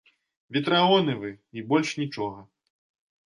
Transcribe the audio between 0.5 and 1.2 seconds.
Ветрагоны